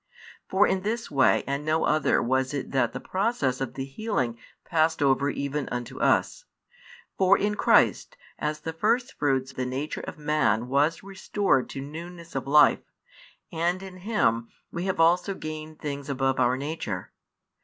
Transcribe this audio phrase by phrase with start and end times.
[0.49, 4.35] For in this way and no other was it that the process of the healing
[4.65, 6.45] passed over |151 even unto us.
[7.19, 12.47] For in Christ as the firstfruits the nature of man was restored to newness of
[12.47, 12.81] life,
[13.51, 17.11] and in Him we have also gained things above our nature.